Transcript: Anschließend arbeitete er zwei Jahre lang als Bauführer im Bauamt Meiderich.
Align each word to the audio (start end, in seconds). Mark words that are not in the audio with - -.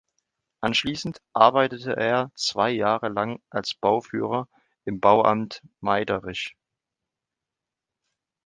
Anschließend 0.61 1.21
arbeitete 1.31 1.95
er 1.95 2.31
zwei 2.33 2.71
Jahre 2.71 3.07
lang 3.09 3.39
als 3.51 3.75
Bauführer 3.75 4.47
im 4.83 4.99
Bauamt 4.99 5.61
Meiderich. 5.79 6.57